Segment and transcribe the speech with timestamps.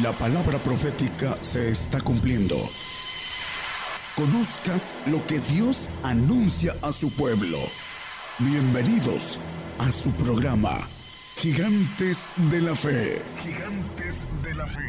[0.00, 2.54] La palabra profética se está cumpliendo.
[4.16, 4.72] Conozca
[5.10, 7.58] lo que Dios anuncia a su pueblo.
[8.38, 9.38] Bienvenidos
[9.78, 10.78] a su programa,
[11.36, 13.20] Gigantes de la Fe.
[13.36, 14.80] Gigantes de la Fe.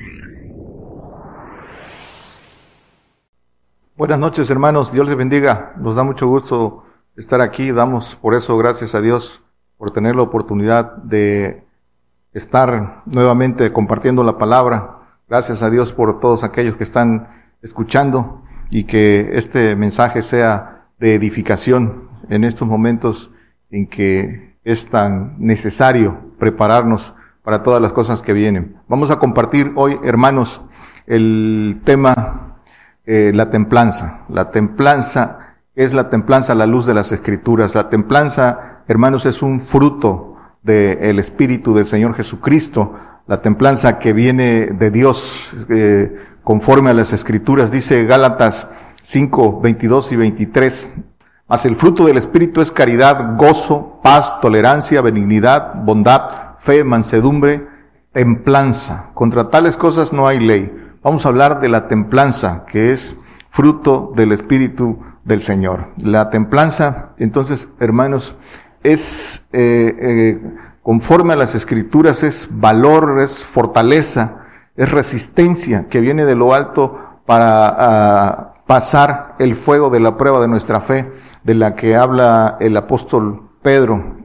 [3.97, 5.73] Buenas noches hermanos, Dios les bendiga.
[5.75, 6.85] Nos da mucho gusto
[7.17, 7.73] estar aquí.
[7.73, 9.41] Damos por eso gracias a Dios
[9.77, 11.65] por tener la oportunidad de
[12.33, 15.02] estar nuevamente compartiendo la palabra.
[15.33, 17.27] Gracias a Dios por todos aquellos que están
[17.63, 23.31] escuchando y que este mensaje sea de edificación en estos momentos
[23.71, 28.77] en que es tan necesario prepararnos para todas las cosas que vienen.
[28.87, 30.61] Vamos a compartir hoy, hermanos,
[31.07, 32.59] el tema,
[33.07, 34.25] eh, la templanza.
[34.29, 37.73] La templanza es la templanza a la luz de las escrituras.
[37.73, 42.93] La templanza, hermanos, es un fruto del Espíritu del Señor Jesucristo,
[43.27, 48.67] la templanza que viene de Dios eh, conforme a las Escrituras, dice Gálatas
[49.03, 50.87] 5, 22 y 23.
[51.47, 57.67] Mas el fruto del Espíritu es caridad, gozo, paz, tolerancia, benignidad, bondad, fe, mansedumbre,
[58.11, 59.11] templanza.
[59.13, 60.73] Contra tales cosas no hay ley.
[61.01, 63.15] Vamos a hablar de la templanza, que es
[63.49, 65.89] fruto del Espíritu del Señor.
[65.97, 68.35] La templanza, entonces, hermanos,
[68.83, 70.41] es, eh, eh,
[70.83, 74.43] conforme a las escrituras, es valor, es fortaleza,
[74.75, 80.41] es resistencia que viene de lo alto para ah, pasar el fuego de la prueba
[80.41, 81.11] de nuestra fe,
[81.43, 84.17] de la que habla el apóstol Pedro,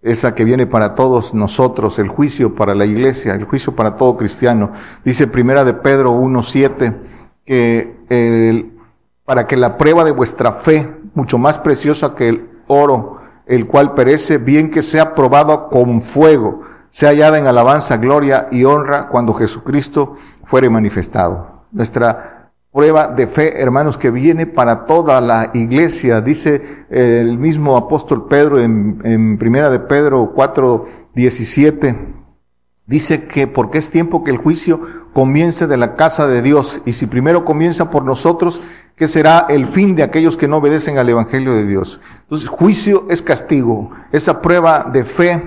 [0.00, 4.16] esa que viene para todos nosotros, el juicio para la iglesia, el juicio para todo
[4.16, 4.72] cristiano.
[5.04, 6.96] Dice primera de Pedro 1.7
[7.44, 8.78] que el,
[9.24, 13.17] para que la prueba de vuestra fe, mucho más preciosa que el oro,
[13.48, 18.64] el cual perece, bien que sea probado con fuego, sea hallada en alabanza, gloria y
[18.64, 21.64] honra cuando Jesucristo fuere manifestado.
[21.72, 28.26] Nuestra prueba de fe, hermanos, que viene para toda la iglesia, dice el mismo apóstol
[28.28, 32.18] Pedro en, en primera de Pedro 4, 17,
[32.88, 34.80] Dice que porque es tiempo que el juicio
[35.12, 36.80] comience de la casa de Dios.
[36.86, 38.62] Y si primero comienza por nosotros,
[38.96, 42.00] ¿qué será el fin de aquellos que no obedecen al Evangelio de Dios?
[42.28, 43.90] Entonces, juicio es castigo.
[44.12, 45.42] Esa prueba de fe,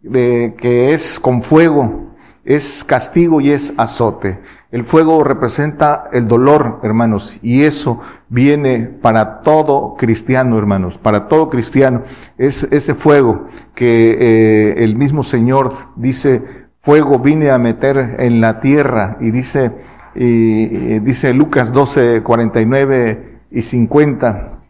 [0.00, 4.40] de que es con fuego, es castigo y es azote.
[4.70, 8.00] El fuego representa el dolor, hermanos, y eso
[8.30, 12.00] viene para todo cristiano, hermanos, para todo cristiano.
[12.38, 16.42] Es ese fuego que eh, el mismo Señor dice,
[16.78, 19.70] fuego vine a meter en la tierra y dice,
[20.14, 24.61] y, dice Lucas 12, 49 y 50,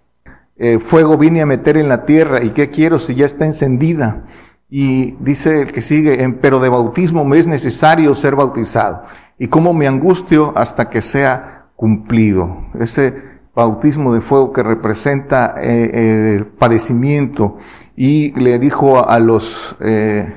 [0.65, 4.27] eh, fuego vine a meter en la tierra y qué quiero si ya está encendida.
[4.71, 9.03] Y dice el que sigue, pero de bautismo me es necesario ser bautizado.
[9.41, 12.69] Y cómo me angustio hasta que sea cumplido.
[12.79, 13.13] Ese
[13.57, 17.59] bautismo de fuego que representa eh, el padecimiento.
[17.97, 20.33] Y le dijo a los eh,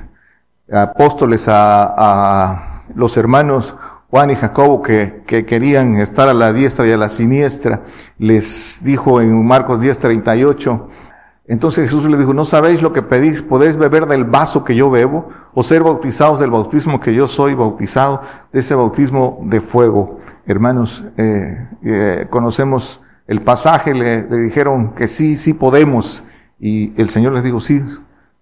[0.72, 3.75] apóstoles, a, a los hermanos
[4.09, 7.83] Juan y Jacobo que, que, querían estar a la diestra y a la siniestra,
[8.17, 10.89] les dijo en Marcos 10, 38,
[11.47, 13.44] entonces Jesús les dijo, ¿no sabéis lo que pedís?
[13.44, 15.29] ¿Podéis beber del vaso que yo bebo?
[15.53, 18.21] ¿O ser bautizados del bautismo que yo soy bautizado?
[18.51, 20.19] De ese bautismo de fuego.
[20.47, 26.23] Hermanos, eh, eh, conocemos el pasaje, le, le dijeron que sí, sí podemos.
[26.59, 27.83] Y el Señor les dijo, sí,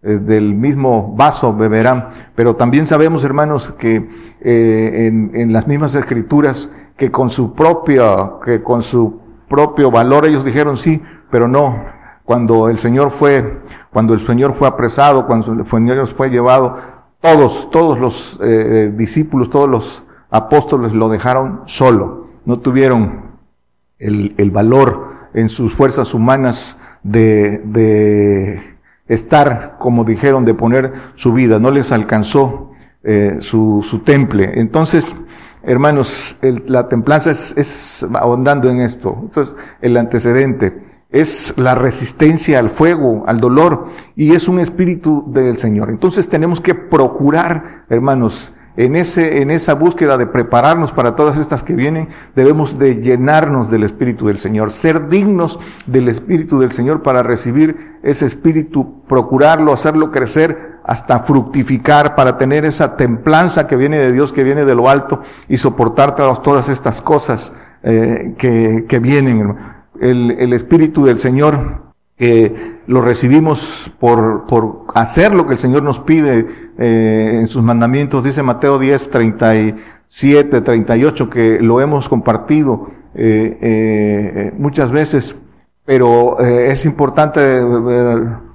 [0.03, 2.09] del mismo vaso beberán.
[2.35, 4.09] Pero también sabemos, hermanos, que
[4.41, 10.25] eh, en, en, las mismas escrituras, que con su propio, que con su propio valor
[10.25, 11.85] ellos dijeron sí, pero no.
[12.25, 16.77] Cuando el Señor fue, cuando el Señor fue apresado, cuando el Señor fue llevado,
[17.21, 22.27] todos, todos los eh, discípulos, todos los apóstoles lo dejaron solo.
[22.45, 23.31] No tuvieron
[23.99, 28.72] el, el valor en sus fuerzas humanas de, de
[29.07, 32.71] estar, como dijeron, de poner su vida, no les alcanzó
[33.03, 34.51] eh, su, su, temple.
[34.55, 35.15] Entonces,
[35.63, 39.17] hermanos, el, la templanza es, es ahondando en esto.
[39.21, 45.57] Entonces, el antecedente es la resistencia al fuego, al dolor, y es un espíritu del
[45.57, 45.91] Señor.
[45.91, 51.63] Entonces tenemos que procurar, hermanos, en, ese, en esa búsqueda de prepararnos para todas estas
[51.63, 57.03] que vienen, debemos de llenarnos del Espíritu del Señor, ser dignos del Espíritu del Señor
[57.03, 63.97] para recibir ese Espíritu, procurarlo, hacerlo crecer hasta fructificar, para tener esa templanza que viene
[63.97, 67.53] de Dios, que viene de lo alto y soportar todas estas cosas
[67.83, 69.55] eh, que, que vienen.
[70.01, 75.83] El, el Espíritu del Señor que lo recibimos por, por hacer lo que el Señor
[75.83, 76.45] nos pide
[76.77, 78.23] eh, en sus mandamientos.
[78.23, 79.73] Dice Mateo 10, 36
[80.15, 85.35] 7, 38, que lo hemos compartido eh, eh, muchas veces,
[85.85, 87.41] pero eh, es importante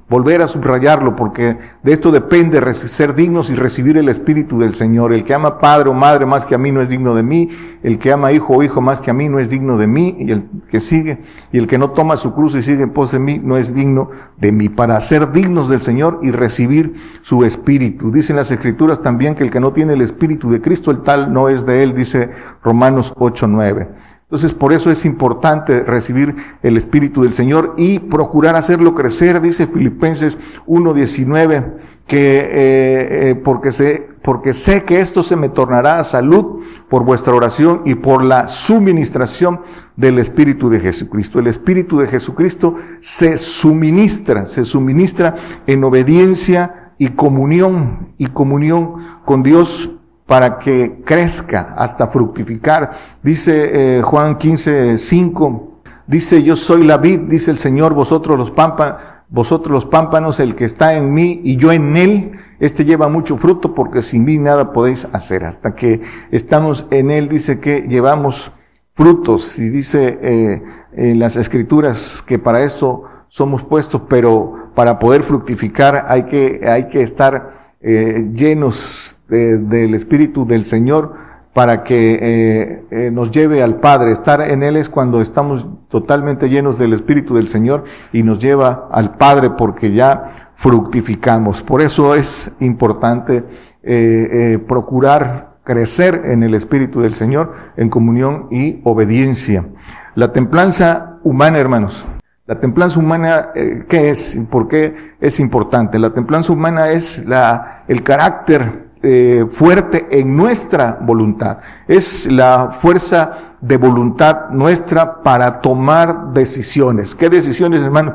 [0.09, 5.13] volver a subrayarlo, porque de esto depende ser dignos y recibir el Espíritu del Señor.
[5.13, 7.51] El que ama padre o madre más que a mí no es digno de mí,
[7.83, 10.17] el que ama hijo o hijo más que a mí no es digno de mí,
[10.19, 11.23] y el que sigue,
[11.53, 13.75] y el que no toma su cruz y sigue en pos de mí no es
[13.75, 18.11] digno de mí, para ser dignos del Señor y recibir su Espíritu.
[18.11, 21.33] Dicen las Escrituras también que el que no tiene el Espíritu de Cristo, el tal
[21.33, 22.31] no es de él, dice
[22.63, 23.89] Romanos 8, 9.
[24.31, 29.67] Entonces, por eso es importante recibir el Espíritu del Señor y procurar hacerlo crecer, dice
[29.67, 30.37] Filipenses
[30.67, 31.77] 1.19,
[32.07, 36.61] que eh, eh, porque, sé, porque sé que esto se me tornará a salud
[36.91, 39.63] por vuestra oración y por la suministración
[39.97, 41.39] del Espíritu de Jesucristo.
[41.39, 45.37] El Espíritu de Jesucristo se suministra, se suministra
[45.67, 49.98] en obediencia y comunión, y comunión con Dios
[50.29, 52.91] para que crezca hasta fructificar.
[53.23, 58.51] Dice eh, Juan 15, 5, dice yo soy la vid, dice el Señor, vosotros los
[58.51, 63.09] pámpanos, vosotros los pámpanos, el que está en mí y yo en él, este lleva
[63.09, 65.47] mucho fruto porque sin mí nada podéis hacer.
[65.47, 68.53] Hasta que estamos en él, dice que llevamos
[68.93, 75.23] frutos y dice eh, en las escrituras que para esto somos puestos, pero para poder
[75.23, 81.29] fructificar hay que, hay que estar eh, llenos del Espíritu del Señor
[81.59, 84.13] para que eh, eh, nos lleve al Padre.
[84.13, 87.83] Estar en Él es cuando estamos totalmente llenos del Espíritu del Señor
[88.13, 91.63] y nos lleva al Padre porque ya fructificamos.
[91.63, 93.45] Por eso es importante
[93.83, 99.67] eh, procurar crecer en el Espíritu del Señor en comunión y obediencia.
[100.15, 102.07] La templanza humana, hermanos.
[102.47, 103.51] La templanza humana,
[103.89, 104.39] ¿qué es?
[104.49, 105.99] ¿Por qué es importante?
[105.99, 111.59] La templanza humana es la, el carácter eh, fuerte en nuestra voluntad.
[111.87, 117.15] Es la fuerza de voluntad nuestra para tomar decisiones.
[117.15, 118.15] ¿Qué decisiones, hermano?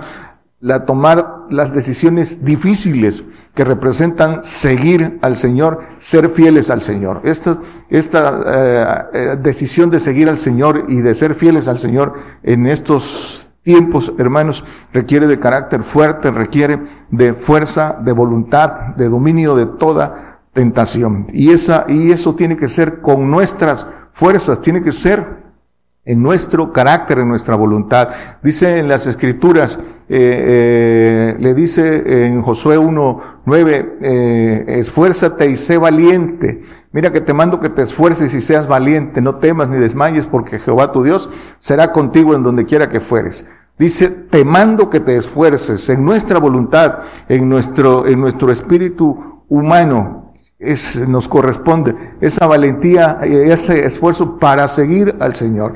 [0.60, 7.22] La tomar las decisiones difíciles que representan seguir al Señor, ser fieles al Señor.
[7.24, 7.60] Esta,
[7.90, 12.14] esta eh, eh, decisión de seguir al Señor y de ser fieles al Señor
[12.44, 19.56] en estos tiempos, hermanos, requiere de carácter fuerte, requiere de fuerza, de voluntad, de dominio
[19.56, 21.28] de toda tentación.
[21.34, 25.44] Y, esa, y eso tiene que ser con nuestras fuerzas, tiene que ser
[26.06, 28.10] en nuestro carácter, en nuestra voluntad.
[28.42, 29.80] Dice en las escrituras,
[30.10, 36.64] eh, eh, le dice en Josué 1, 9, eh, esfuérzate y sé valiente.
[36.92, 40.60] Mira que te mando que te esfuerces y seas valiente, no temas ni desmayes, porque
[40.60, 43.48] Jehová tu Dios será contigo en donde quiera que fueres.
[43.80, 50.23] Dice, te mando que te esfuerces en nuestra voluntad, en nuestro, en nuestro espíritu humano,
[50.64, 55.74] es, nos corresponde esa valentía, ese esfuerzo para seguir al Señor.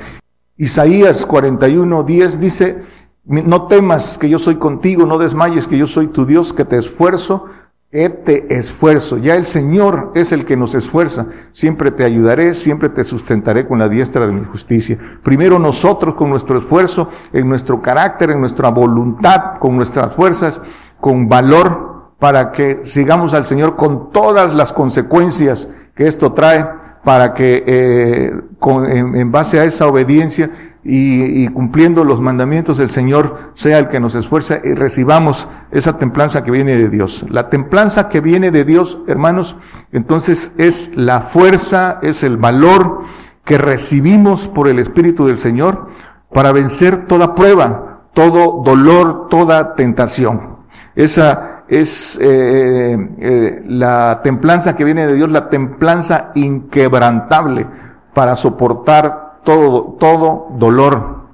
[0.57, 2.77] Isaías 41, 10 dice,
[3.25, 6.77] no temas que yo soy contigo, no desmayes que yo soy tu Dios, que te
[6.77, 7.45] esfuerzo,
[7.91, 9.17] que te esfuerzo.
[9.17, 11.27] Ya el Señor es el que nos esfuerza.
[11.51, 14.97] Siempre te ayudaré, siempre te sustentaré con la diestra de mi justicia.
[15.23, 20.61] Primero nosotros con nuestro esfuerzo, en nuestro carácter, en nuestra voluntad, con nuestras fuerzas,
[20.99, 21.86] con valor,
[22.19, 26.65] para que sigamos al Señor con todas las consecuencias que esto trae,
[27.03, 30.49] para que eh, con, en, base a esa obediencia
[30.83, 35.97] y, y, cumpliendo los mandamientos del Señor sea el que nos esfuerce y recibamos esa
[35.97, 37.25] templanza que viene de Dios.
[37.29, 39.55] La templanza que viene de Dios, hermanos,
[39.93, 43.03] entonces es la fuerza, es el valor
[43.45, 45.87] que recibimos por el Espíritu del Señor
[46.33, 50.57] para vencer toda prueba, todo dolor, toda tentación.
[50.95, 57.67] Esa es eh, eh, la templanza que viene de Dios, la templanza inquebrantable
[58.13, 61.27] para soportar todo, todo dolor,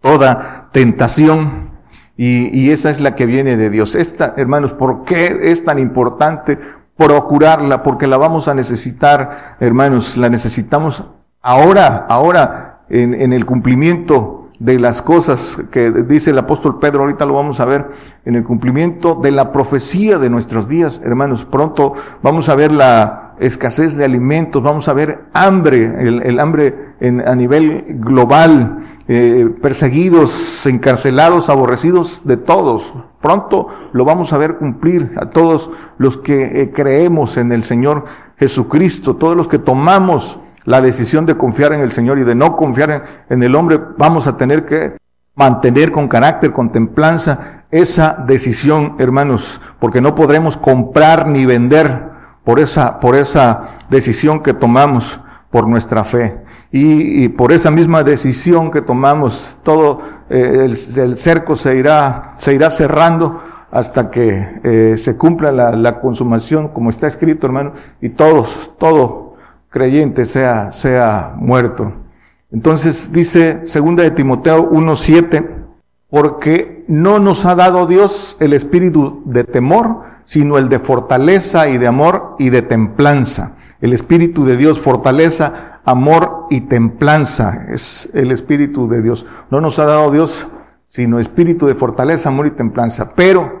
[0.00, 1.68] toda tentación.
[2.16, 3.94] Y, y esa es la que viene de Dios.
[3.94, 6.58] Esta, hermanos, ¿por qué es tan importante
[6.96, 7.84] procurarla?
[7.84, 11.04] Porque la vamos a necesitar, hermanos, la necesitamos
[11.40, 17.26] ahora, ahora, en, en el cumplimiento de las cosas que dice el apóstol Pedro, ahorita
[17.26, 17.90] lo vamos a ver,
[18.24, 21.44] en el cumplimiento de la profecía de nuestros días, hermanos.
[21.44, 27.26] Pronto vamos a ver la escasez de alimentos, vamos a ver hambre, el, hambre en,
[27.26, 32.92] a nivel global, eh, perseguidos, encarcelados, aborrecidos de todos.
[33.22, 38.06] Pronto lo vamos a ver cumplir a todos los que eh, creemos en el Señor
[38.38, 42.54] Jesucristo, todos los que tomamos la decisión de confiar en el Señor y de no
[42.54, 44.98] confiar en, el hombre, vamos a tener que
[45.34, 52.10] mantener con carácter, con templanza esa decisión, hermanos, porque no podremos comprar ni vender
[52.44, 55.18] por esa, por esa decisión que tomamos,
[55.50, 56.42] por nuestra fe.
[56.70, 62.68] Y, por esa misma decisión que tomamos, todo eh, el, cerco se irá, se irá
[62.68, 67.72] cerrando hasta que eh, se cumpla la, la, consumación, como está escrito, hermano,
[68.02, 69.27] y todos, todo
[69.70, 71.92] creyente sea, sea muerto.
[72.50, 75.46] Entonces dice segunda de Timoteo 1.7,
[76.10, 81.78] porque no nos ha dado Dios el espíritu de temor, sino el de fortaleza y
[81.78, 83.52] de amor y de templanza.
[83.80, 89.26] El espíritu de Dios, fortaleza, amor y templanza es el espíritu de Dios.
[89.50, 90.48] No nos ha dado Dios
[90.88, 93.60] sino espíritu de fortaleza, amor y templanza, pero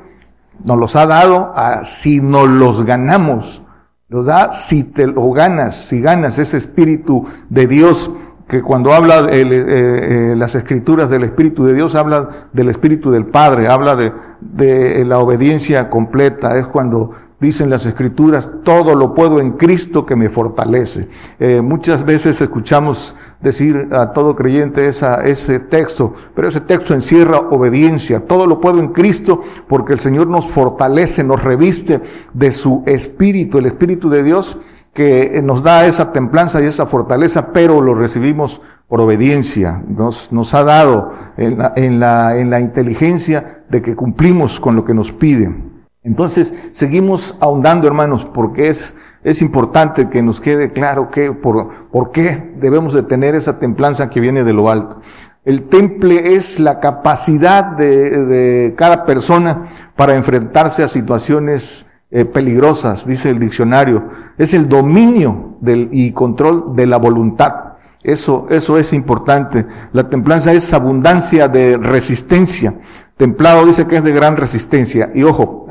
[0.64, 3.62] nos los ha dado a, si nos los ganamos.
[4.10, 8.10] Los da si te lo ganas, si ganas ese espíritu de Dios
[8.48, 13.26] que cuando habla eh, eh, las escrituras del Espíritu de Dios, habla del Espíritu del
[13.26, 19.52] Padre, habla de la obediencia completa, es cuando dicen las escrituras, todo lo puedo en
[19.52, 21.08] Cristo que me fortalece.
[21.38, 28.26] Eh, muchas veces escuchamos decir a todo creyente ese texto, pero ese texto encierra obediencia.
[28.26, 32.00] Todo lo puedo en Cristo porque el Señor nos fortalece, nos reviste
[32.32, 34.58] de su Espíritu, el Espíritu de Dios
[34.92, 39.80] que nos da esa templanza y esa fortaleza, pero lo recibimos por obediencia.
[39.86, 44.74] Nos, nos ha dado en la, en, la, en la inteligencia de que cumplimos con
[44.74, 45.54] lo que nos pide.
[46.08, 52.12] Entonces, seguimos ahondando, hermanos, porque es, es importante que nos quede claro que, por, por
[52.12, 55.02] qué debemos de tener esa templanza que viene de lo alto.
[55.44, 63.06] El temple es la capacidad de, de cada persona para enfrentarse a situaciones eh, peligrosas,
[63.06, 64.08] dice el diccionario.
[64.38, 67.74] Es el dominio del, y control de la voluntad.
[68.02, 69.66] Eso, eso es importante.
[69.92, 72.76] La templanza es abundancia de resistencia.
[73.18, 75.10] Templado dice que es de gran resistencia.
[75.14, 75.66] Y ojo,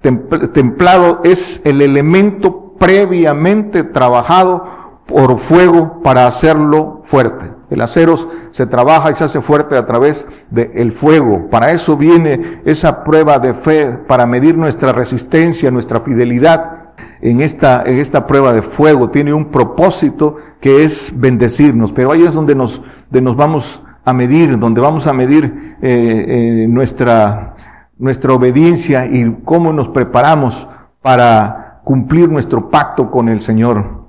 [0.00, 7.46] templado es el elemento previamente trabajado por fuego para hacerlo fuerte.
[7.70, 8.16] El acero
[8.50, 11.48] se trabaja y se hace fuerte a través del fuego.
[11.50, 17.82] Para eso viene esa prueba de fe, para medir nuestra resistencia, nuestra fidelidad en esta,
[17.84, 19.10] en esta prueba de fuego.
[19.10, 21.92] Tiene un propósito que es bendecirnos.
[21.92, 26.24] Pero ahí es donde nos, donde nos vamos a medir, donde vamos a medir eh,
[26.28, 27.54] eh, nuestra,
[27.98, 30.68] nuestra obediencia y cómo nos preparamos
[31.02, 34.06] para cumplir nuestro pacto con el Señor.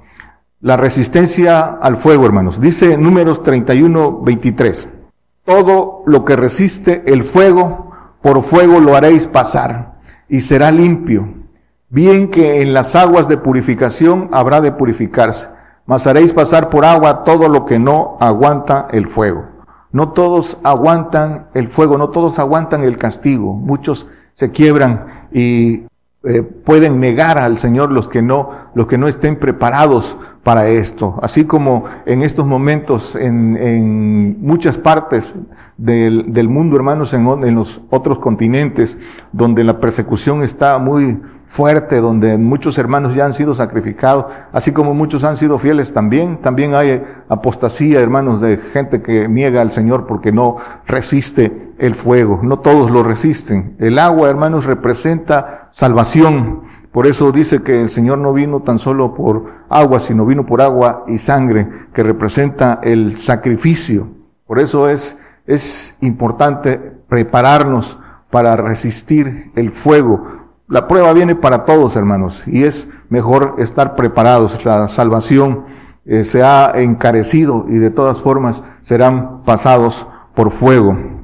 [0.62, 2.60] La resistencia al fuego, hermanos.
[2.60, 4.90] Dice números 31, 23.
[5.46, 7.92] Todo lo que resiste el fuego,
[8.22, 11.34] por fuego lo haréis pasar y será limpio.
[11.90, 15.48] Bien que en las aguas de purificación habrá de purificarse,
[15.86, 19.59] mas haréis pasar por agua todo lo que no aguanta el fuego.
[19.92, 23.54] No todos aguantan el fuego, no todos aguantan el castigo.
[23.54, 25.84] Muchos se quiebran y
[26.24, 31.20] eh, pueden negar al Señor los que no, los que no estén preparados para esto.
[31.22, 35.36] Así como en estos momentos en, en muchas partes
[35.78, 38.98] del, del mundo, hermanos, en, en, los otros continentes,
[39.32, 44.94] donde la persecución está muy fuerte, donde muchos hermanos ya han sido sacrificados, así como
[44.94, 50.06] muchos han sido fieles también, también hay apostasía, hermanos, de gente que niega al Señor
[50.08, 52.42] porque no resiste el fuego.
[52.44, 53.76] No todos lo resisten.
[53.80, 56.62] El agua, hermanos, representa salvación.
[56.92, 60.62] Por eso dice que el Señor no vino tan solo por agua, sino vino por
[60.62, 64.08] agua y sangre, que representa el sacrificio.
[64.48, 66.78] Por eso es, es importante
[67.08, 68.00] prepararnos
[68.32, 70.26] para resistir el fuego.
[70.68, 74.66] La prueba viene para todos, hermanos, y es mejor estar preparados.
[74.66, 75.66] La salvación
[76.06, 81.19] eh, se ha encarecido y de todas formas serán pasados por fuego.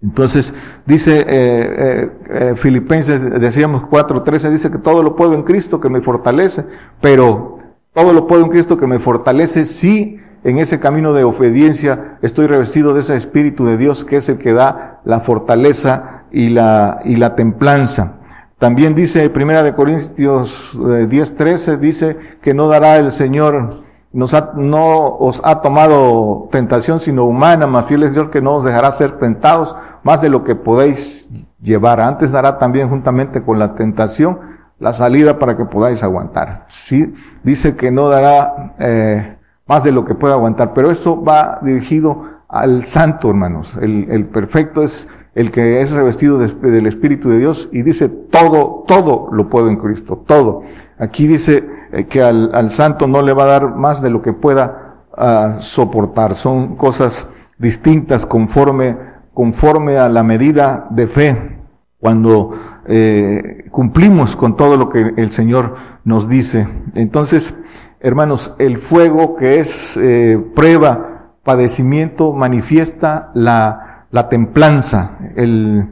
[0.00, 0.52] Entonces,
[0.86, 5.88] dice eh, eh, eh Filipenses, decíamos 4.13, dice que todo lo puedo en Cristo que
[5.88, 6.64] me fortalece,
[7.00, 7.58] pero
[7.92, 12.46] todo lo puedo en Cristo que me fortalece si en ese camino de obediencia estoy
[12.46, 17.00] revestido de ese Espíritu de Dios que es el que da la fortaleza y la,
[17.04, 18.18] y la templanza.
[18.58, 24.52] También dice Primera de Corintios 10.13, eh, dice que no dará el Señor nos ha,
[24.54, 28.90] no os ha tomado tentación sino humana, más fiel es Dios que no os dejará
[28.90, 31.28] ser tentados más de lo que podéis
[31.60, 32.00] llevar.
[32.00, 34.40] Antes dará también juntamente con la tentación
[34.78, 36.64] la salida para que podáis aguantar.
[36.68, 41.58] Sí, dice que no dará eh, más de lo que pueda aguantar, pero esto va
[41.62, 43.76] dirigido al santo, hermanos.
[43.80, 48.84] El, el perfecto es el que es revestido del Espíritu de Dios y dice todo,
[48.86, 50.62] todo lo puedo en Cristo, todo.
[50.98, 54.20] Aquí dice eh, que al, al, santo no le va a dar más de lo
[54.20, 56.34] que pueda uh, soportar.
[56.34, 58.96] Son cosas distintas conforme,
[59.34, 61.58] conforme a la medida de fe.
[62.00, 62.52] Cuando
[62.86, 66.68] eh, cumplimos con todo lo que el Señor nos dice.
[66.94, 67.54] Entonces,
[68.00, 75.18] hermanos, el fuego que es eh, prueba, padecimiento, manifiesta la, la templanza.
[75.36, 75.88] El,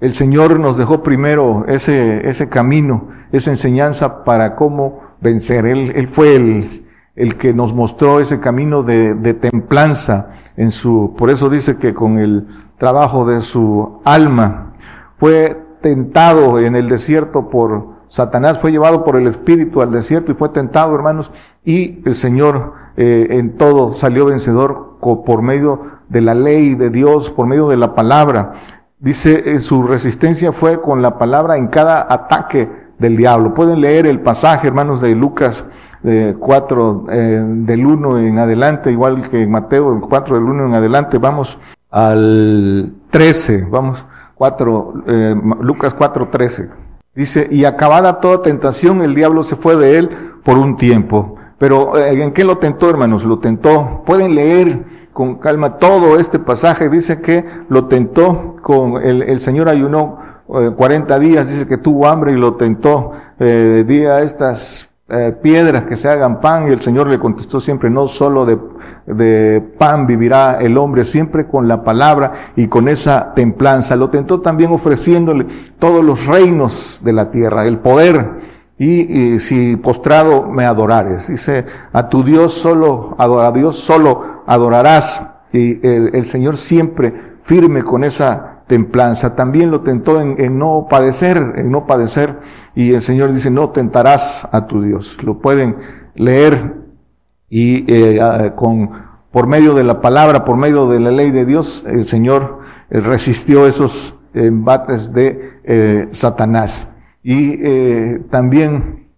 [0.00, 5.66] el Señor nos dejó primero ese, ese camino, esa enseñanza para cómo vencer.
[5.66, 11.14] Él, él fue el, el que nos mostró ese camino de, de templanza en su,
[11.18, 12.46] por eso dice que con el
[12.78, 14.74] trabajo de su alma
[15.18, 20.34] fue tentado en el desierto por Satanás, fue llevado por el Espíritu al desierto y
[20.34, 21.30] fue tentado, hermanos,
[21.64, 27.30] y el Señor eh, en todo salió vencedor por medio de la ley de Dios,
[27.30, 28.52] por medio de la palabra.
[28.98, 33.54] Dice, eh, su resistencia fue con la palabra en cada ataque del diablo.
[33.54, 35.64] Pueden leer el pasaje, hermanos, de Lucas
[36.04, 41.18] eh, 4 eh, del 1 en adelante, igual que Mateo 4 del 1 en adelante.
[41.18, 41.58] Vamos
[41.90, 46.70] al 13, vamos, 4, eh, Lucas 4, 13.
[47.14, 50.10] Dice, y acabada toda tentación, el diablo se fue de él
[50.44, 51.34] por un tiempo.
[51.58, 53.24] Pero ¿en qué lo tentó, hermanos?
[53.24, 54.04] Lo tentó.
[54.06, 56.88] Pueden leer con calma todo este pasaje.
[56.88, 61.50] Dice que lo tentó con el, el Señor ayunó 40 eh, días.
[61.50, 63.10] Dice que tuvo hambre y lo tentó.
[63.40, 67.90] Eh, día estas eh, piedras que se hagan pan y el Señor le contestó siempre,
[67.90, 68.60] no solo de,
[69.06, 73.96] de, pan vivirá el hombre, siempre con la palabra y con esa templanza.
[73.96, 75.46] Lo tentó también ofreciéndole
[75.80, 78.57] todos los reinos de la tierra, el poder.
[78.78, 85.22] Y, si postrado me adorares, dice, a tu Dios solo, a Dios solo adorarás.
[85.52, 89.34] Y el, el Señor siempre firme con esa templanza.
[89.34, 92.38] También lo tentó en, en, no padecer, en no padecer.
[92.76, 95.20] Y el Señor dice, no tentarás a tu Dios.
[95.24, 95.76] Lo pueden
[96.14, 96.74] leer
[97.50, 98.90] y eh, con,
[99.30, 103.00] por medio de la palabra, por medio de la ley de Dios, el Señor eh,
[103.00, 106.86] resistió esos embates de eh, Satanás.
[107.22, 109.08] Y eh, también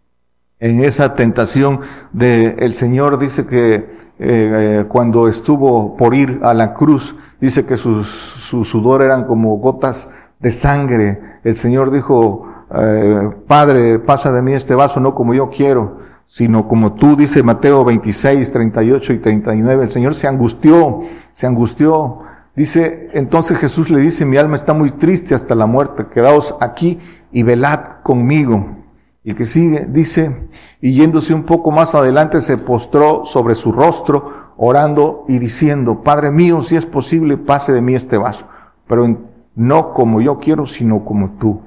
[0.59, 1.81] en esa tentación
[2.13, 7.77] de el Señor dice que eh, cuando estuvo por ir a la cruz, dice que
[7.77, 11.21] su sudor eran como gotas de sangre.
[11.45, 16.69] El Señor dijo, eh, Padre, pasa de mí este vaso no como yo quiero, sino
[16.69, 19.85] como tú, dice Mateo 26, 38 y 39.
[19.85, 21.01] El Señor se angustió,
[21.33, 22.21] se angustió.
[22.61, 26.99] Dice, entonces Jesús le dice, mi alma está muy triste hasta la muerte, quedaos aquí
[27.33, 28.77] y velad conmigo.
[29.25, 33.73] Y el que sigue dice, y yéndose un poco más adelante se postró sobre su
[33.73, 38.45] rostro, orando y diciendo, Padre mío, si es posible, pase de mí este vaso,
[38.87, 39.09] pero
[39.55, 41.63] no como yo quiero, sino como tú,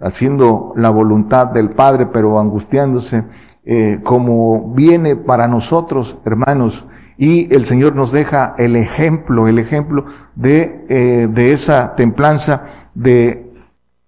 [0.00, 3.24] haciendo la voluntad del Padre, pero angustiándose,
[3.66, 6.86] eh, como viene para nosotros, hermanos,
[7.18, 12.62] y el Señor nos deja el ejemplo, el ejemplo de, eh, de esa templanza,
[12.94, 13.52] de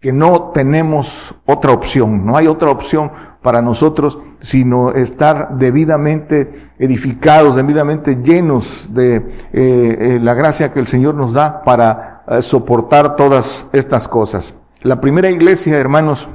[0.01, 7.57] que no tenemos otra opción, no hay otra opción para nosotros sino estar debidamente edificados,
[7.57, 13.17] debidamente llenos de eh, eh, la gracia que el Señor nos da para eh, soportar
[13.17, 14.55] todas estas cosas.
[14.83, 16.29] La primera iglesia, hermanos,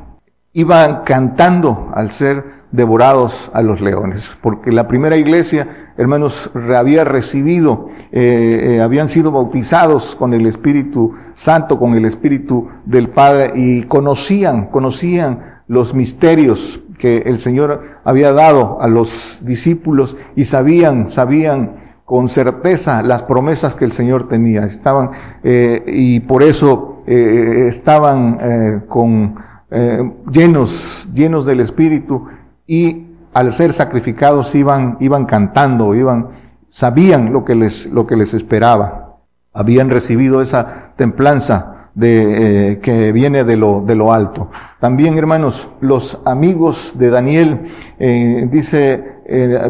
[0.53, 7.89] iban cantando al ser devorados a los leones, porque la primera iglesia, hermanos, había recibido,
[8.11, 13.83] eh, eh, habían sido bautizados con el Espíritu Santo, con el Espíritu del Padre, y
[13.83, 21.83] conocían, conocían los misterios que el Señor había dado a los discípulos y sabían, sabían
[22.05, 24.63] con certeza las promesas que el Señor tenía.
[24.65, 25.11] Estaban,
[25.43, 29.35] eh, y por eso estaban con
[29.71, 32.27] eh, llenos, llenos del Espíritu
[32.67, 36.29] y al ser sacrificados iban, iban cantando, iban,
[36.69, 39.17] sabían lo que les, lo que les esperaba.
[39.53, 44.49] Habían recibido esa templanza de, eh, que viene de lo, de lo alto.
[44.79, 47.61] También, hermanos, los amigos de Daniel,
[47.99, 49.15] eh, dice,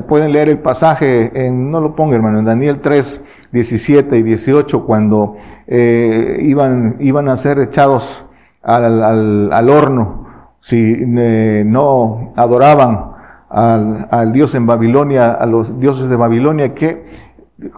[0.08, 4.86] pueden leer el pasaje, en, no lo ponga, hermano, en Daniel 3, 17 y 18,
[4.86, 8.26] cuando iban, iban a ser echados
[8.62, 10.25] al, al, al horno,
[10.66, 13.12] si eh, no adoraban
[13.50, 17.06] al, al, Dios en Babilonia, a los dioses de Babilonia, que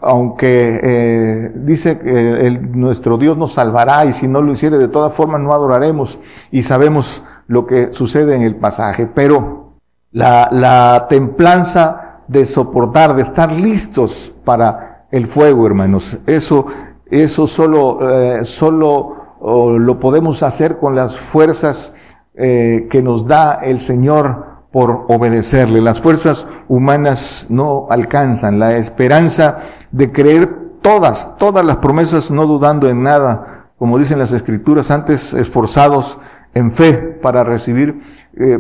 [0.02, 5.12] aunque eh, dice que nuestro Dios nos salvará y si no lo hiciere de todas
[5.12, 6.18] formas no adoraremos
[6.50, 9.74] y sabemos lo que sucede en el pasaje, pero
[10.14, 16.68] la, la templanza de soportar, de estar listos para el fuego, hermanos, eso,
[17.12, 21.92] eso solo, eh, solo o lo podemos hacer con las fuerzas
[22.38, 25.82] eh, que nos da el Señor por obedecerle.
[25.82, 29.58] Las fuerzas humanas no alcanzan la esperanza
[29.92, 35.34] de creer todas, todas las promesas, no dudando en nada, como dicen las escrituras, antes
[35.34, 36.20] esforzados
[36.54, 38.02] en fe para recibir.
[38.40, 38.60] Eh,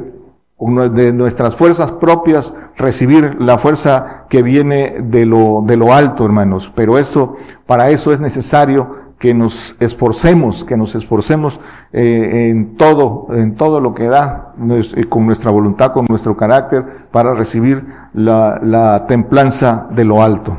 [0.60, 6.72] de nuestras fuerzas propias, recibir la fuerza que viene de lo, de lo alto, hermanos.
[6.76, 7.36] Pero eso,
[7.68, 11.60] para eso es necesario que nos esforcemos, que nos esforcemos
[11.92, 17.08] eh, en todo, en todo lo que da, eh, con nuestra voluntad, con nuestro carácter,
[17.12, 20.56] para recibir la, la templanza de lo alto.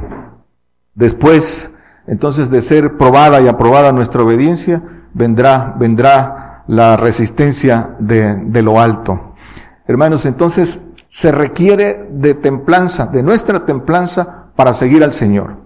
[0.95, 1.71] Después,
[2.07, 4.83] entonces, de ser probada y aprobada nuestra obediencia,
[5.15, 9.35] vendrá, vendrá la resistencia de, de lo alto.
[9.87, 15.57] Hermanos, entonces se requiere de templanza, de nuestra templanza para seguir al Señor.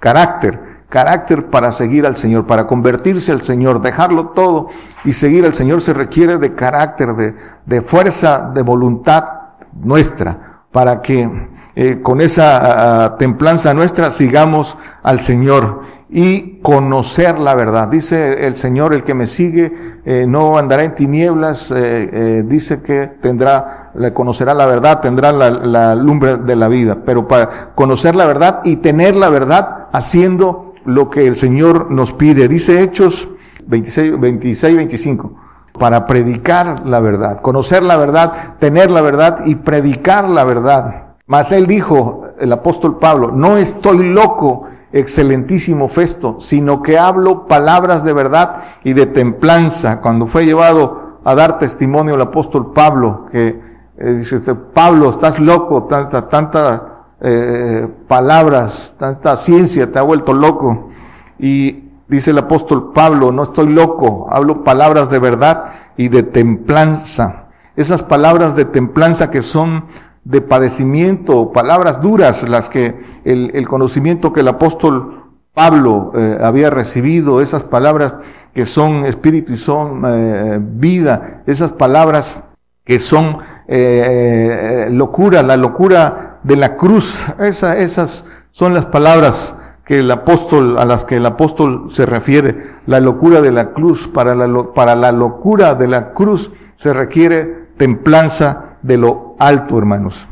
[0.00, 4.68] Carácter, carácter para seguir al Señor, para convertirse al Señor, dejarlo todo
[5.04, 9.24] y seguir al Señor se requiere de carácter, de, de fuerza, de voluntad
[9.72, 17.88] nuestra, para que eh, con esa templanza nuestra sigamos al Señor y conocer la verdad.
[17.88, 23.06] Dice el Señor, el que me sigue eh, no andará en tinieblas, eh, dice que
[23.06, 26.98] tendrá, le conocerá la verdad, tendrá la, la, lumbre de la vida.
[27.06, 32.12] Pero para conocer la verdad y tener la verdad haciendo lo que el Señor nos
[32.12, 32.48] pide.
[32.48, 33.28] Dice Hechos
[33.66, 35.32] 26, 26 25.
[35.78, 41.14] Para predicar la verdad, conocer la verdad, tener la verdad y predicar la verdad.
[41.26, 48.04] Mas él dijo, el apóstol Pablo, no estoy loco, excelentísimo Festo, sino que hablo palabras
[48.04, 50.00] de verdad y de templanza.
[50.00, 53.60] Cuando fue llevado a dar testimonio el apóstol Pablo, que
[53.96, 56.89] eh, dice, este, Pablo, estás loco, tanta, tanta
[57.20, 60.90] eh, palabras, tanta ciencia, te ha vuelto loco.
[61.38, 65.64] Y dice el apóstol Pablo, no estoy loco, hablo palabras de verdad
[65.96, 67.48] y de templanza.
[67.76, 69.86] Esas palabras de templanza que son
[70.24, 75.20] de padecimiento, palabras duras, las que el, el conocimiento que el apóstol
[75.54, 78.14] Pablo eh, había recibido, esas palabras
[78.54, 82.36] que son espíritu y son eh, vida, esas palabras
[82.84, 89.98] que son eh, locura, la locura de la cruz, esa, esas son las palabras que
[90.00, 94.34] el apóstol, a las que el apóstol se refiere, la locura de la cruz, para
[94.34, 100.26] la, para la locura de la cruz se requiere templanza de lo alto, hermanos.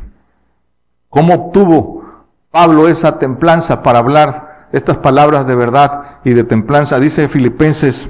[1.09, 2.03] ¿Cómo obtuvo
[2.51, 6.99] Pablo esa templanza para hablar estas palabras de verdad y de templanza?
[6.99, 8.09] Dice Filipenses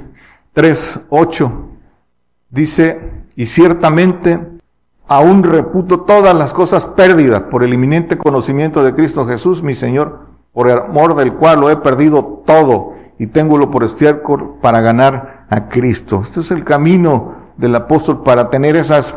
[0.52, 1.68] 3, 8.
[2.50, 4.59] Dice, y ciertamente
[5.10, 10.20] aún reputo todas las cosas pérdidas por el inminente conocimiento de Cristo Jesús, mi Señor,
[10.52, 15.46] por el amor del cual lo he perdido todo y tengo por estiércol para ganar
[15.50, 16.20] a Cristo.
[16.22, 19.16] Este es el camino del apóstol para tener esas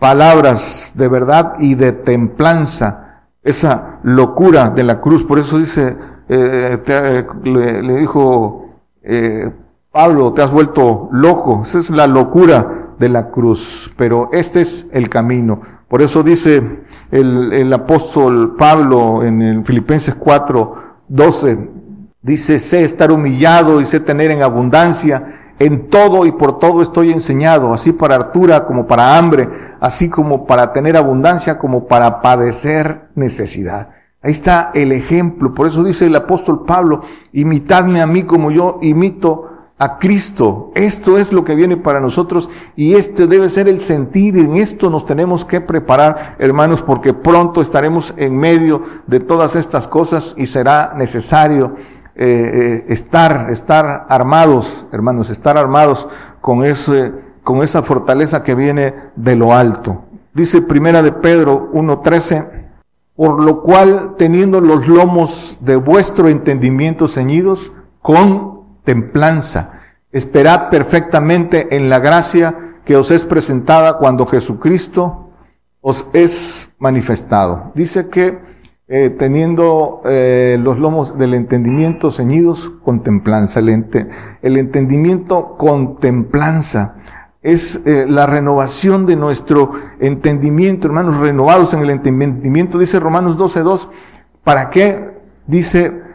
[0.00, 5.22] palabras de verdad y de templanza, esa locura de la cruz.
[5.22, 5.96] Por eso dice,
[6.28, 8.70] eh, eh, le, dijo
[9.04, 9.52] eh,
[9.92, 11.62] Pablo, te has vuelto loco.
[11.62, 15.60] Esa es la locura de la cruz, pero este es el camino.
[15.88, 20.74] Por eso dice el, el apóstol Pablo en el Filipenses 4,
[21.08, 21.70] 12,
[22.22, 27.10] dice, sé estar humillado y sé tener en abundancia en todo y por todo estoy
[27.10, 29.48] enseñado, así para hartura como para hambre,
[29.80, 33.90] así como para tener abundancia como para padecer necesidad.
[34.22, 35.54] Ahí está el ejemplo.
[35.54, 39.47] Por eso dice el apóstol Pablo, imitadme a mí como yo imito
[39.78, 40.72] a Cristo.
[40.74, 44.36] Esto es lo que viene para nosotros y este debe ser el sentir.
[44.36, 49.86] En esto nos tenemos que preparar, hermanos, porque pronto estaremos en medio de todas estas
[49.86, 51.76] cosas y será necesario
[52.16, 56.08] eh, eh, estar, estar armados, hermanos, estar armados
[56.40, 57.12] con ese,
[57.44, 60.02] con esa fortaleza que viene de lo alto.
[60.34, 62.70] Dice Primera de Pedro 1.13,
[63.14, 68.57] por lo cual teniendo los lomos de vuestro entendimiento ceñidos con
[68.88, 69.72] templanza,
[70.12, 75.28] esperad perfectamente en la gracia que os es presentada cuando Jesucristo
[75.82, 77.70] os es manifestado.
[77.74, 78.38] Dice que
[78.88, 83.60] eh, teniendo eh, los lomos del entendimiento ceñidos con templanza.
[83.60, 86.94] El, entendimiento con templanza
[87.42, 93.88] es eh, la renovación de nuestro entendimiento, hermanos, renovados en el entendimiento, dice Romanos 12.2.
[94.42, 95.10] ¿Para qué?
[95.46, 96.07] Dice,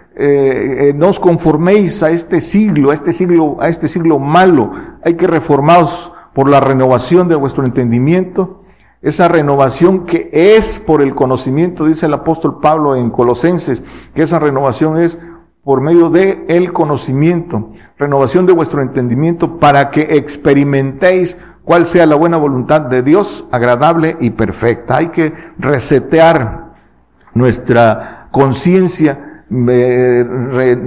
[0.95, 4.71] no os conforméis a este siglo, a este siglo, a este siglo malo.
[5.03, 8.63] Hay que reformaros por la renovación de vuestro entendimiento
[9.03, 13.83] esa renovación que es por el conocimiento, dice el apóstol Pablo en Colosenses,
[14.15, 15.19] que esa renovación es
[15.61, 22.15] por medio de el conocimiento, renovación de vuestro entendimiento para que experimentéis cuál sea la
[22.15, 24.97] buena voluntad de Dios, agradable y perfecta.
[24.97, 26.73] Hay que resetear
[27.33, 29.32] nuestra conciencia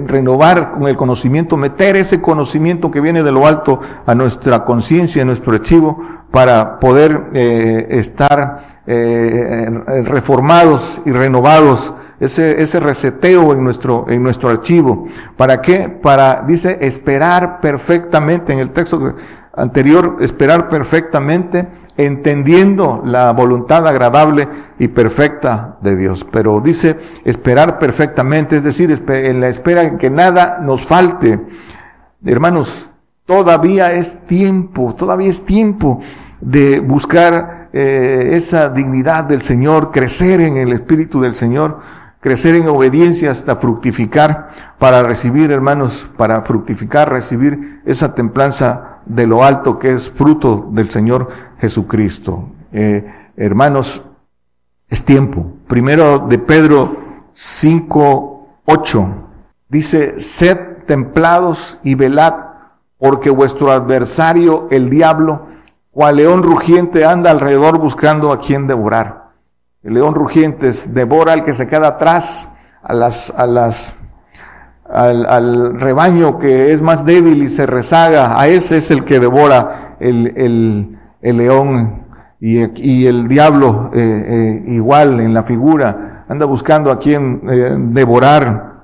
[0.07, 5.21] renovar con el conocimiento, meter ese conocimiento que viene de lo alto a nuestra conciencia,
[5.21, 9.69] a nuestro archivo, para poder eh, estar eh,
[10.03, 15.07] reformados y renovados, ese, ese reseteo en nuestro, en nuestro archivo.
[15.37, 15.87] ¿Para qué?
[15.87, 19.15] Para, dice, esperar perfectamente, en el texto
[19.57, 21.67] anterior, esperar perfectamente
[21.97, 26.25] entendiendo la voluntad agradable y perfecta de Dios.
[26.31, 31.39] Pero dice esperar perfectamente, es decir, en la espera en que nada nos falte.
[32.23, 32.89] Hermanos,
[33.25, 35.99] todavía es tiempo, todavía es tiempo
[36.39, 41.79] de buscar eh, esa dignidad del Señor, crecer en el Espíritu del Señor,
[42.19, 49.43] crecer en obediencia hasta fructificar para recibir, hermanos, para fructificar, recibir esa templanza de lo
[49.43, 52.49] alto que es fruto del Señor Jesucristo.
[52.71, 54.01] Eh, hermanos,
[54.89, 55.45] es tiempo.
[55.67, 56.95] Primero de Pedro
[57.33, 59.07] 5, 8.
[59.69, 62.33] Dice, sed templados y velad,
[62.97, 65.47] porque vuestro adversario, el diablo,
[65.91, 69.31] cual león rugiente, anda alrededor buscando a quien devorar.
[69.83, 72.49] El león rugiente devora al que se queda atrás,
[72.81, 73.93] a las, a las,
[74.89, 79.19] al, al, rebaño que es más débil y se rezaga, a ese es el que
[79.19, 82.05] devora el, el, el león
[82.39, 87.75] y, y el diablo eh, eh, igual en la figura, anda buscando a quien eh,
[87.77, 88.77] devorar.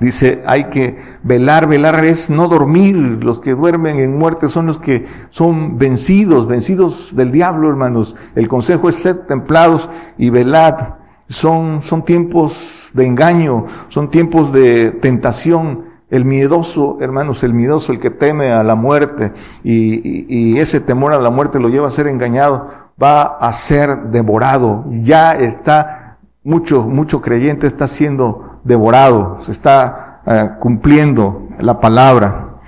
[0.00, 2.96] Dice, hay que velar, velar es no dormir.
[2.96, 8.16] Los que duermen en muerte son los que son vencidos, vencidos del diablo, hermanos.
[8.34, 11.01] El consejo es ser templados y velad.
[11.32, 17.98] Son, son tiempos de engaño, son tiempos de tentación, el miedoso, hermanos, el miedoso, el
[17.98, 19.32] que teme a la muerte
[19.64, 22.68] y, ese temor a la muerte lo lleva a ser engañado,
[23.02, 24.84] va a ser devorado.
[24.90, 32.58] Ya está, mucho, mucho creyente está siendo devorado, se está eh, cumpliendo la palabra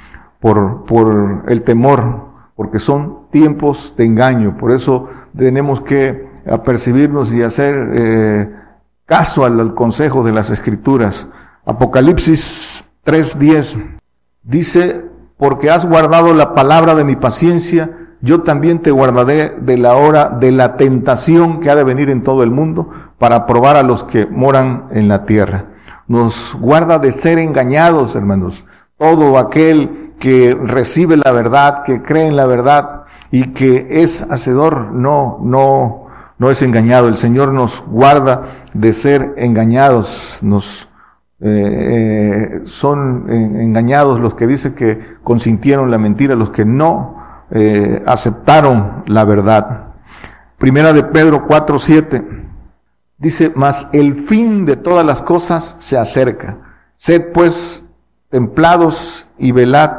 [0.41, 4.57] por, por el temor, porque son tiempos de engaño.
[4.57, 8.54] Por eso tenemos que apercibirnos y hacer eh,
[9.07, 11.27] caso al consejo de las escrituras.
[11.67, 13.99] Apocalipsis 3.10
[14.43, 15.05] dice,
[15.37, 17.91] porque has guardado la palabra de mi paciencia,
[18.21, 22.23] yo también te guardaré de la hora de la tentación que ha de venir en
[22.23, 22.89] todo el mundo
[23.19, 25.67] para probar a los que moran en la tierra.
[26.07, 28.65] Nos guarda de ser engañados, hermanos.
[28.97, 34.93] Todo aquel que recibe la verdad, que cree en la verdad y que es hacedor,
[34.93, 36.04] no, no,
[36.39, 37.09] no es engañado.
[37.09, 38.43] El Señor nos guarda
[38.73, 40.89] de ser engañados, nos
[41.41, 49.05] eh, son engañados los que dicen que consintieron la mentira, los que no eh, aceptaron
[49.07, 49.95] la verdad.
[50.59, 52.45] Primera de Pedro 4, 7
[53.19, 56.59] dice, mas el fin de todas las cosas se acerca.
[56.97, 57.85] Sed pues
[58.31, 59.91] templados y velad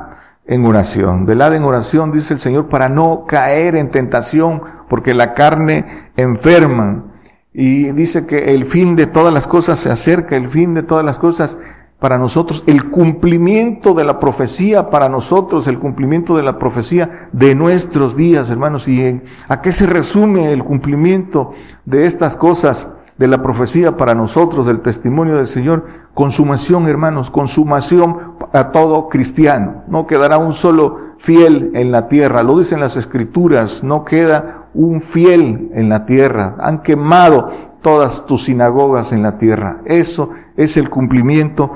[0.48, 1.26] en oración.
[1.26, 7.06] Velad en oración, dice el Señor, para no caer en tentación, porque la carne enferma
[7.54, 11.06] y dice que el fin de todas las cosas se acerca, el fin de todas
[11.06, 11.58] las cosas
[12.00, 17.56] para nosotros, el cumplimiento de la profecía para nosotros, el cumplimiento de la profecía de
[17.56, 18.88] nuestros días, hermanos.
[18.88, 21.54] ¿Y a qué se resume el cumplimiento
[21.86, 22.90] de estas cosas?
[23.18, 29.84] de la profecía para nosotros, del testimonio del Señor, consumación, hermanos, consumación a todo cristiano.
[29.88, 32.44] No quedará un solo fiel en la tierra.
[32.44, 36.56] Lo dicen las escrituras, no queda un fiel en la tierra.
[36.60, 37.50] Han quemado
[37.82, 39.82] todas tus sinagogas en la tierra.
[39.86, 41.72] Eso es el cumplimiento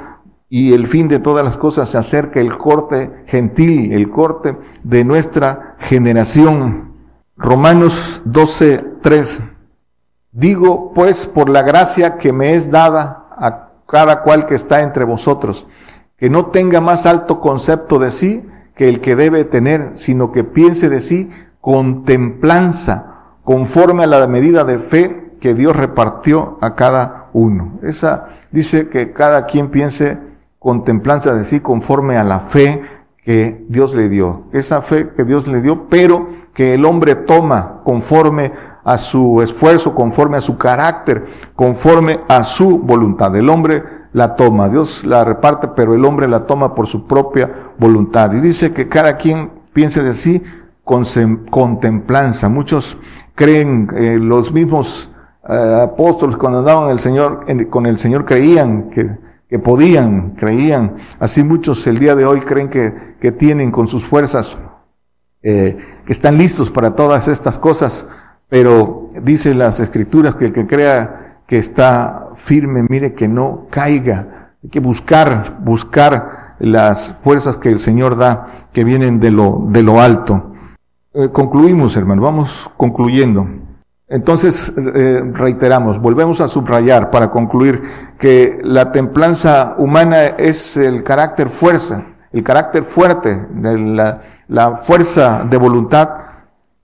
[0.49, 5.03] y el fin de todas las cosas se acerca el corte gentil, el corte de
[5.03, 6.95] nuestra generación.
[7.37, 9.43] Romanos 12, 3.
[10.31, 15.03] Digo, pues, por la gracia que me es dada a cada cual que está entre
[15.03, 15.67] vosotros,
[16.17, 18.45] que no tenga más alto concepto de sí
[18.79, 24.25] que el que debe tener, sino que piense de sí con templanza, conforme a la
[24.25, 27.73] medida de fe que Dios repartió a cada uno.
[27.83, 30.17] Esa dice que cada quien piense
[30.59, 32.81] con templanza de sí conforme a la fe
[33.25, 34.45] que Dios le dio.
[34.53, 38.53] Esa fe que Dios le dio, pero que el hombre toma conforme
[38.85, 43.35] a su esfuerzo, conforme a su carácter, conforme a su voluntad.
[43.35, 47.71] El hombre la toma, Dios la reparte, pero el hombre la toma por su propia
[47.77, 48.33] voluntad.
[48.33, 50.41] Y dice que cada quien piense de sí
[50.83, 51.03] con
[51.49, 52.49] contemplanza.
[52.49, 52.97] Muchos
[53.35, 55.11] creen, eh, los mismos
[55.47, 59.17] eh, apóstoles cuando andaban el Señor, con el Señor creían que,
[59.47, 60.95] que podían, creían.
[61.19, 64.57] Así muchos el día de hoy creen que, que tienen con sus fuerzas,
[65.43, 68.05] eh, que están listos para todas estas cosas
[68.49, 74.51] pero dice las escrituras que el que crea que está firme, mire que no caiga,
[74.63, 79.81] Hay que buscar, buscar las fuerzas que el Señor da, que vienen de lo, de
[79.81, 80.51] lo alto.
[81.11, 83.47] Eh, concluimos, hermano, vamos concluyendo.
[84.07, 87.81] Entonces, eh, reiteramos, volvemos a subrayar para concluir
[88.19, 95.57] que la templanza humana es el carácter fuerza, el carácter fuerte, la, la fuerza de
[95.57, 96.09] voluntad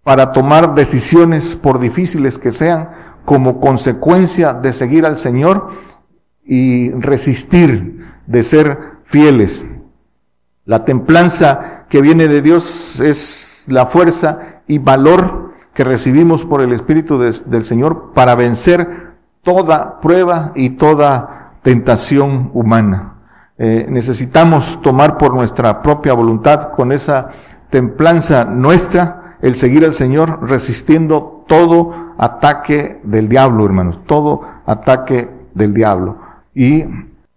[0.04, 5.70] para tomar decisiones por difíciles que sean como consecuencia de seguir al Señor
[6.46, 9.66] y resistir, de ser fieles.
[10.64, 16.72] La templanza que viene de Dios es la fuerza y valor que recibimos por el
[16.72, 23.16] Espíritu del Señor para vencer toda prueba y toda tentación humana.
[23.58, 27.30] Eh, necesitamos tomar por nuestra propia voluntad, con esa
[27.70, 35.74] templanza nuestra, el seguir al Señor resistiendo todo ataque del diablo, hermanos, todo ataque del
[35.74, 36.18] diablo.
[36.54, 36.86] Y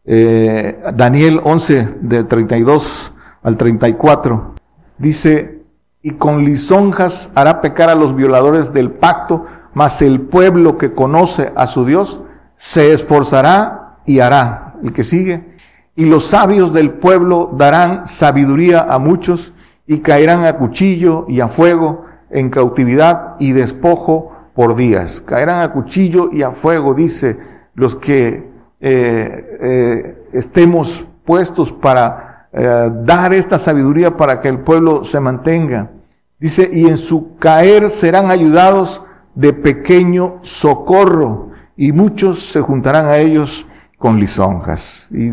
[0.05, 4.55] eh, Daniel 11, del 32 al 34,
[4.99, 5.63] dice,
[6.03, 11.53] y con lisonjas hará pecar a los violadores del pacto, mas el pueblo que conoce
[11.57, 12.21] a su Dios
[12.57, 14.77] se esforzará y hará.
[14.83, 15.59] El que sigue.
[15.97, 19.53] Y los sabios del pueblo darán sabiduría a muchos
[19.87, 25.21] y caerán a cuchillo y a fuego en cautividad y despojo por días.
[25.21, 27.39] Caerán a cuchillo y a fuego, dice,
[27.75, 35.05] los que eh, eh, estemos puestos para eh, dar esta sabiduría para que el pueblo
[35.05, 35.91] se mantenga.
[36.39, 39.03] Dice, y en su caer serán ayudados
[39.35, 43.67] de pequeño socorro, y muchos se juntarán a ellos
[43.99, 45.07] con lisonjas.
[45.11, 45.33] Y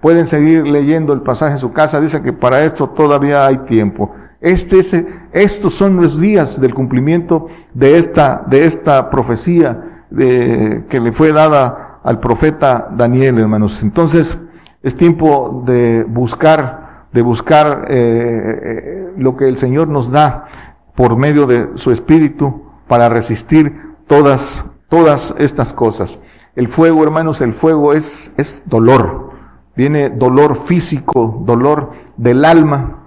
[0.00, 4.14] pueden seguir leyendo el pasaje en su casa, dice que para esto todavía hay tiempo.
[4.40, 4.96] Este es,
[5.32, 11.32] estos son los días del cumplimiento de esta, de esta profecía de, que le fue
[11.32, 13.82] dada al profeta Daniel, hermanos.
[13.82, 14.38] Entonces,
[14.82, 20.46] es tiempo de buscar de buscar eh, eh, lo que el Señor nos da
[20.96, 26.18] por medio de su Espíritu para resistir todas, todas estas cosas.
[26.56, 29.30] El fuego, hermanos, el fuego es, es dolor.
[29.76, 33.03] Viene dolor físico, dolor del alma.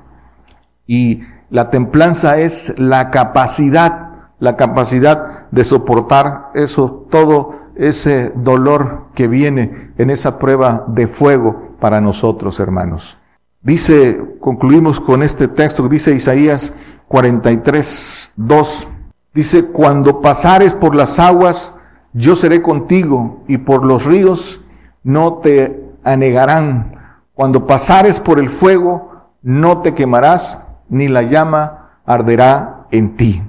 [0.87, 9.27] Y la templanza es la capacidad, la capacidad de soportar eso, todo ese dolor que
[9.27, 13.17] viene en esa prueba de fuego para nosotros, hermanos.
[13.61, 16.71] Dice, concluimos con este texto, dice Isaías
[17.07, 18.87] 43, 2.
[19.33, 21.75] Dice, cuando pasares por las aguas,
[22.13, 24.61] yo seré contigo, y por los ríos
[25.03, 27.19] no te anegarán.
[27.33, 30.57] Cuando pasares por el fuego, no te quemarás,
[30.89, 33.43] ni la llama arderá en ti.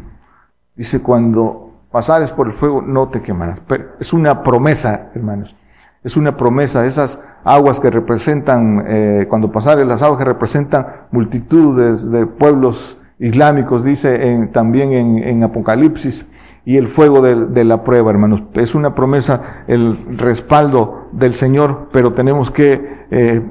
[0.74, 3.60] Dice, cuando pasares por el fuego, no te quemarás.
[3.66, 5.56] Pero es una promesa, hermanos.
[6.04, 6.86] Es una promesa.
[6.86, 13.82] Esas aguas que representan, eh, cuando pasaron las aguas que representan multitudes de pueblos islámicos,
[13.82, 16.26] dice también en, Apocalipsis,
[16.64, 18.42] y el fuego de, la prueba, hermanos.
[18.54, 23.42] Es una promesa, el respaldo del Señor, pero tenemos que eh,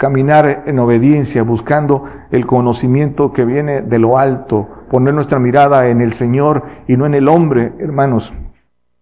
[0.00, 6.00] caminar en obediencia, buscando el conocimiento que viene de lo alto, poner nuestra mirada en
[6.00, 8.32] el Señor y no en el hombre, hermanos.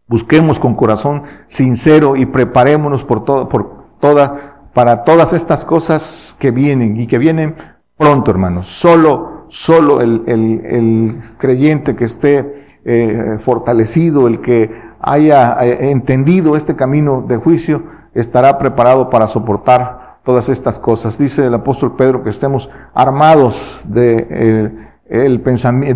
[0.08, 6.50] Busquemos con corazón sincero y preparémonos por todo, por toda, para todas estas cosas que
[6.50, 7.54] vienen y que vienen
[7.96, 8.66] pronto, hermanos.
[8.66, 16.56] Solo, solo el, el, el creyente que esté eh, fortalecido, el que haya eh, entendido
[16.56, 17.84] este camino de juicio,
[18.14, 19.97] estará preparado para soportar
[20.28, 21.16] todas estas cosas.
[21.16, 25.42] Dice el apóstol Pedro que estemos armados de, eh, el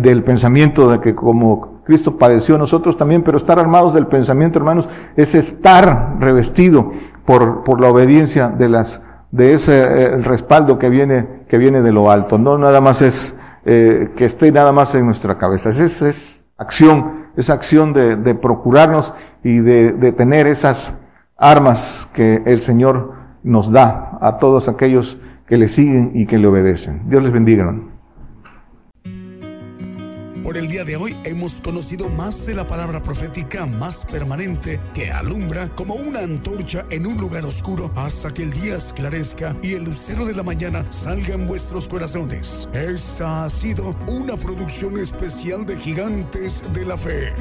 [0.01, 4.89] del pensamiento de que como Cristo padeció nosotros también, pero estar armados del pensamiento, hermanos,
[5.15, 6.91] es estar revestido
[7.25, 11.91] por, por la obediencia de las, de ese eh, respaldo que viene, que viene de
[11.91, 12.39] lo alto.
[12.39, 15.69] No nada más es eh, que esté nada más en nuestra cabeza.
[15.69, 20.91] Es, es, acción, es acción de, procurarnos y de tener esas
[21.37, 26.47] armas que el Señor nos da a todos aquellos que le siguen y que le
[26.47, 27.07] obedecen.
[27.09, 27.75] Dios les bendiga.
[30.43, 35.09] Por el día de hoy hemos conocido más de la palabra profética más permanente que
[35.09, 39.85] alumbra como una antorcha en un lugar oscuro hasta que el día esclarezca y el
[39.85, 42.67] lucero de la mañana salga en vuestros corazones.
[42.73, 47.33] Esta ha sido una producción especial de Gigantes de la Fe.